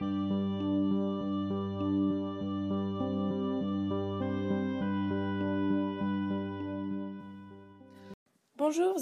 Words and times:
Bonjour 0.00 0.14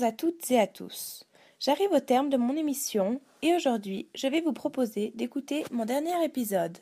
à 0.02 0.12
toutes 0.12 0.50
et 0.50 0.58
à 0.58 0.66
tous. 0.66 1.24
J'arrive 1.60 1.92
au 1.92 2.00
terme 2.00 2.30
de 2.30 2.38
mon 2.38 2.56
émission 2.56 3.20
et 3.42 3.54
aujourd'hui 3.54 4.08
je 4.14 4.26
vais 4.26 4.40
vous 4.40 4.54
proposer 4.54 5.12
d'écouter 5.14 5.64
mon 5.70 5.84
dernier 5.84 6.24
épisode. 6.24 6.78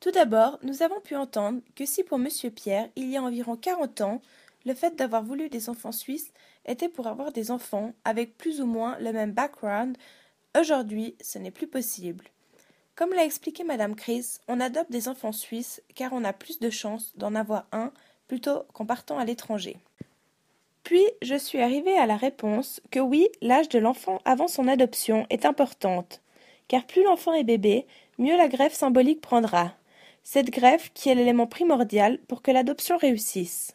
Tout 0.00 0.10
d'abord, 0.10 0.58
nous 0.62 0.82
avons 0.82 1.00
pu 1.00 1.16
entendre 1.16 1.62
que 1.74 1.86
si 1.86 2.04
pour 2.04 2.18
Monsieur 2.18 2.50
Pierre, 2.50 2.90
il 2.96 3.08
y 3.08 3.16
a 3.16 3.22
environ 3.22 3.56
40 3.56 4.02
ans, 4.02 4.20
le 4.66 4.74
fait 4.74 4.94
d'avoir 4.94 5.22
voulu 5.22 5.48
des 5.48 5.70
enfants 5.70 5.92
suisses 5.92 6.34
était 6.66 6.90
pour 6.90 7.06
avoir 7.06 7.32
des 7.32 7.50
enfants 7.50 7.94
avec 8.04 8.36
plus 8.36 8.60
ou 8.60 8.66
moins 8.66 8.98
le 8.98 9.10
même 9.14 9.32
background, 9.32 9.96
aujourd'hui 10.54 11.16
ce 11.22 11.38
n'est 11.38 11.50
plus 11.50 11.66
possible. 11.66 12.26
Comme 13.02 13.14
l'a 13.14 13.24
expliqué 13.24 13.64
Madame 13.64 13.96
Chris, 13.96 14.38
on 14.46 14.60
adopte 14.60 14.92
des 14.92 15.08
enfants 15.08 15.32
suisses 15.32 15.82
car 15.96 16.12
on 16.12 16.22
a 16.22 16.32
plus 16.32 16.60
de 16.60 16.70
chances 16.70 17.12
d'en 17.16 17.34
avoir 17.34 17.66
un 17.72 17.90
plutôt 18.28 18.62
qu'en 18.72 18.86
partant 18.86 19.18
à 19.18 19.24
l'étranger. 19.24 19.76
Puis 20.84 21.04
je 21.20 21.34
suis 21.34 21.60
arrivée 21.60 21.98
à 21.98 22.06
la 22.06 22.16
réponse 22.16 22.80
que 22.92 23.00
oui, 23.00 23.28
l'âge 23.40 23.68
de 23.68 23.80
l'enfant 23.80 24.20
avant 24.24 24.46
son 24.46 24.68
adoption 24.68 25.26
est 25.30 25.46
importante, 25.46 26.22
car 26.68 26.86
plus 26.86 27.02
l'enfant 27.02 27.32
est 27.32 27.42
bébé, 27.42 27.86
mieux 28.18 28.36
la 28.36 28.46
greffe 28.46 28.74
symbolique 28.74 29.20
prendra. 29.20 29.72
Cette 30.22 30.50
greffe 30.50 30.92
qui 30.94 31.08
est 31.08 31.16
l'élément 31.16 31.48
primordial 31.48 32.18
pour 32.28 32.40
que 32.40 32.52
l'adoption 32.52 32.98
réussisse. 32.98 33.74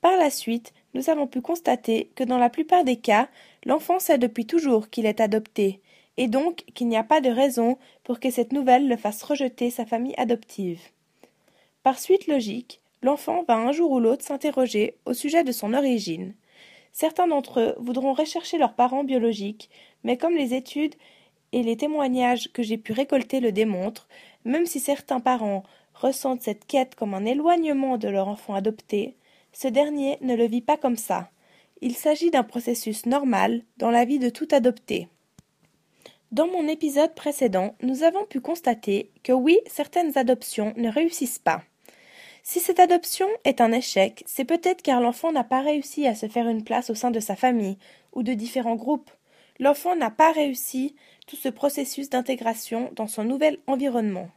Par 0.00 0.16
la 0.16 0.30
suite, 0.30 0.72
nous 0.94 1.10
avons 1.10 1.28
pu 1.28 1.40
constater 1.40 2.10
que 2.16 2.24
dans 2.24 2.38
la 2.38 2.50
plupart 2.50 2.82
des 2.82 2.96
cas, 2.96 3.28
l'enfant 3.64 4.00
sait 4.00 4.18
depuis 4.18 4.46
toujours 4.46 4.90
qu'il 4.90 5.06
est 5.06 5.20
adopté, 5.20 5.80
et 6.18 6.26
donc 6.26 6.64
qu'il 6.74 6.88
n'y 6.88 6.96
a 6.96 7.04
pas 7.04 7.22
de 7.22 7.30
raison 7.30 7.78
pour 8.02 8.20
que 8.20 8.30
cette 8.30 8.52
nouvelle 8.52 8.88
le 8.88 8.96
fasse 8.96 9.22
rejeter 9.22 9.70
sa 9.70 9.86
famille 9.86 10.16
adoptive. 10.18 10.80
Par 11.84 11.98
suite 11.98 12.26
logique, 12.26 12.80
l'enfant 13.02 13.44
va 13.46 13.54
un 13.54 13.70
jour 13.70 13.92
ou 13.92 14.00
l'autre 14.00 14.24
s'interroger 14.24 14.96
au 15.06 15.14
sujet 15.14 15.44
de 15.44 15.52
son 15.52 15.72
origine. 15.72 16.34
Certains 16.92 17.28
d'entre 17.28 17.60
eux 17.60 17.74
voudront 17.78 18.12
rechercher 18.12 18.58
leurs 18.58 18.74
parents 18.74 19.04
biologiques, 19.04 19.70
mais 20.02 20.16
comme 20.16 20.34
les 20.34 20.54
études 20.54 20.96
et 21.52 21.62
les 21.62 21.76
témoignages 21.76 22.52
que 22.52 22.64
j'ai 22.64 22.78
pu 22.78 22.92
récolter 22.92 23.38
le 23.38 23.52
démontrent, 23.52 24.08
même 24.44 24.66
si 24.66 24.80
certains 24.80 25.20
parents 25.20 25.62
ressentent 25.94 26.42
cette 26.42 26.66
quête 26.66 26.96
comme 26.96 27.14
un 27.14 27.24
éloignement 27.24 27.96
de 27.96 28.08
leur 28.08 28.26
enfant 28.26 28.54
adopté, 28.54 29.14
ce 29.52 29.68
dernier 29.68 30.18
ne 30.20 30.34
le 30.34 30.46
vit 30.46 30.62
pas 30.62 30.76
comme 30.76 30.96
ça. 30.96 31.30
Il 31.80 31.94
s'agit 31.94 32.32
d'un 32.32 32.42
processus 32.42 33.06
normal 33.06 33.62
dans 33.76 33.92
la 33.92 34.04
vie 34.04 34.18
de 34.18 34.30
tout 34.30 34.48
adopté. 34.50 35.08
Dans 36.30 36.46
mon 36.46 36.68
épisode 36.68 37.14
précédent, 37.14 37.74
nous 37.80 38.02
avons 38.02 38.26
pu 38.26 38.40
constater 38.40 39.10
que 39.22 39.32
oui, 39.32 39.58
certaines 39.66 40.18
adoptions 40.18 40.74
ne 40.76 40.90
réussissent 40.90 41.38
pas. 41.38 41.62
Si 42.42 42.60
cette 42.60 42.80
adoption 42.80 43.26
est 43.44 43.62
un 43.62 43.72
échec, 43.72 44.24
c'est 44.26 44.44
peut-être 44.44 44.82
car 44.82 45.00
l'enfant 45.00 45.32
n'a 45.32 45.42
pas 45.42 45.62
réussi 45.62 46.06
à 46.06 46.14
se 46.14 46.28
faire 46.28 46.46
une 46.46 46.64
place 46.64 46.90
au 46.90 46.94
sein 46.94 47.10
de 47.10 47.18
sa 47.18 47.34
famille 47.34 47.78
ou 48.12 48.22
de 48.22 48.34
différents 48.34 48.76
groupes. 48.76 49.10
L'enfant 49.58 49.96
n'a 49.96 50.10
pas 50.10 50.30
réussi 50.32 50.94
tout 51.26 51.36
ce 51.36 51.48
processus 51.48 52.10
d'intégration 52.10 52.90
dans 52.94 53.06
son 53.06 53.24
nouvel 53.24 53.58
environnement. 53.66 54.28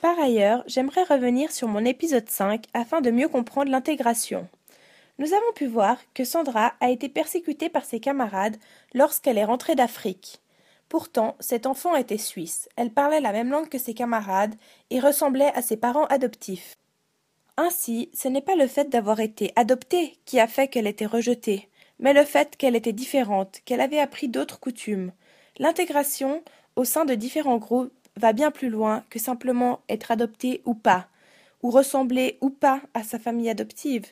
Par 0.00 0.18
ailleurs, 0.18 0.64
j'aimerais 0.66 1.04
revenir 1.04 1.52
sur 1.52 1.68
mon 1.68 1.84
épisode 1.84 2.28
5 2.28 2.64
afin 2.74 3.00
de 3.00 3.12
mieux 3.12 3.28
comprendre 3.28 3.70
l'intégration. 3.70 4.48
Nous 5.18 5.32
avons 5.32 5.52
pu 5.54 5.66
voir 5.66 5.98
que 6.12 6.24
Sandra 6.24 6.74
a 6.80 6.90
été 6.90 7.08
persécutée 7.08 7.68
par 7.68 7.84
ses 7.84 8.00
camarades 8.00 8.56
lorsqu'elle 8.94 9.38
est 9.38 9.44
rentrée 9.44 9.76
d'Afrique. 9.76 10.41
Pourtant, 10.92 11.36
cet 11.40 11.64
enfant 11.64 11.96
était 11.96 12.18
suisse, 12.18 12.68
elle 12.76 12.90
parlait 12.90 13.22
la 13.22 13.32
même 13.32 13.50
langue 13.50 13.70
que 13.70 13.78
ses 13.78 13.94
camarades 13.94 14.54
et 14.90 15.00
ressemblait 15.00 15.50
à 15.54 15.62
ses 15.62 15.78
parents 15.78 16.04
adoptifs. 16.08 16.76
Ainsi, 17.56 18.10
ce 18.12 18.28
n'est 18.28 18.42
pas 18.42 18.56
le 18.56 18.66
fait 18.66 18.90
d'avoir 18.90 19.20
été 19.20 19.54
adoptée 19.56 20.18
qui 20.26 20.38
a 20.38 20.46
fait 20.46 20.68
qu'elle 20.68 20.86
était 20.86 21.06
rejetée, 21.06 21.70
mais 21.98 22.12
le 22.12 22.24
fait 22.24 22.58
qu'elle 22.58 22.76
était 22.76 22.92
différente, 22.92 23.62
qu'elle 23.64 23.80
avait 23.80 24.00
appris 24.00 24.28
d'autres 24.28 24.60
coutumes. 24.60 25.12
L'intégration 25.56 26.42
au 26.76 26.84
sein 26.84 27.06
de 27.06 27.14
différents 27.14 27.56
groupes 27.56 27.94
va 28.18 28.34
bien 28.34 28.50
plus 28.50 28.68
loin 28.68 29.02
que 29.08 29.18
simplement 29.18 29.80
être 29.88 30.10
adoptée 30.10 30.60
ou 30.66 30.74
pas, 30.74 31.08
ou 31.62 31.70
ressembler 31.70 32.36
ou 32.42 32.50
pas 32.50 32.82
à 32.92 33.02
sa 33.02 33.18
famille 33.18 33.48
adoptive. 33.48 34.08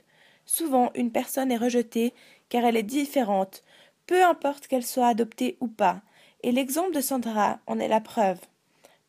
Souvent, 0.46 0.92
une 0.94 1.12
personne 1.12 1.52
est 1.52 1.58
rejetée 1.58 2.14
car 2.48 2.64
elle 2.64 2.78
est 2.78 2.82
différente, 2.82 3.64
peu 4.06 4.24
importe 4.24 4.66
qu'elle 4.66 4.86
soit 4.86 5.08
adoptée 5.08 5.58
ou 5.60 5.68
pas, 5.68 6.00
et 6.42 6.52
l'exemple 6.52 6.92
de 6.92 7.00
Sandra 7.00 7.58
en 7.66 7.78
est 7.78 7.88
la 7.88 8.00
preuve. 8.00 8.38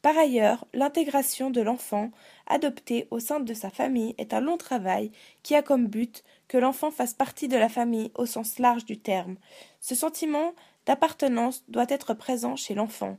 Par 0.02 0.18
ailleurs, 0.18 0.66
l'intégration 0.74 1.52
de 1.52 1.62
l'enfant 1.62 2.10
adopté 2.48 3.08
au 3.12 3.20
sein 3.20 3.40
de 3.40 3.54
sa 3.54 3.70
famille 3.70 4.16
est 4.18 4.34
un 4.34 4.42
long 4.42 4.58
travail 4.58 5.12
qui 5.44 5.56
a 5.56 5.62
comme 5.62 5.88
but 5.88 6.24
que 6.48 6.58
l'enfant 6.58 6.90
fasse 6.90 7.14
partie 7.14 7.48
de 7.48 7.58
la 7.58 7.70
famille 7.70 8.12
au 8.16 8.26
sens 8.26 8.58
large 8.58 8.86
du 8.86 8.98
terme. 8.98 9.36
Ce 9.80 9.94
sentiment 9.94 10.54
d'appartenance 10.86 11.64
doit 11.68 11.86
être 11.90 12.14
présent 12.14 12.56
chez 12.56 12.74
l'enfant. 12.74 13.18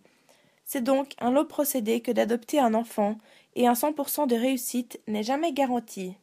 C'est 0.64 0.82
donc 0.82 1.14
un 1.20 1.30
long 1.30 1.44
procédé 1.44 2.00
que 2.00 2.10
d'adopter 2.10 2.58
un 2.58 2.74
enfant, 2.74 3.16
et 3.54 3.66
un 3.66 3.74
100% 3.74 4.26
de 4.26 4.36
réussite 4.36 5.00
n'est 5.06 5.22
jamais 5.22 5.52
garanti. 5.52 6.16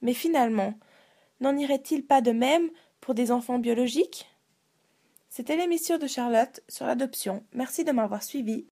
Mais 0.00 0.14
finalement, 0.14 0.74
n'en 1.40 1.56
irait-il 1.56 2.04
pas 2.04 2.20
de 2.20 2.32
même 2.32 2.70
pour 3.00 3.14
des 3.14 3.30
enfants 3.30 3.58
biologiques? 3.58 4.31
C'était 5.34 5.56
l'émission 5.56 5.96
de 5.96 6.06
Charlotte 6.06 6.60
sur 6.68 6.84
l'adoption. 6.84 7.42
Merci 7.54 7.84
de 7.84 7.92
m'avoir 7.92 8.22
suivi. 8.22 8.66